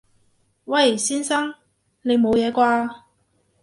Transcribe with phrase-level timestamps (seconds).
[0.65, 0.97] 喂！
[0.97, 1.53] 先生！
[2.01, 3.03] 你冇嘢啩？